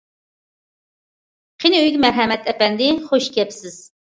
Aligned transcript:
قېنى، 1.65 1.81
ئۆيگە 1.83 2.01
مەرھەمەت، 2.07 2.51
ئەپەندى... 2.53 2.89
خۇش 3.11 3.31
كەپسىز. 3.39 3.79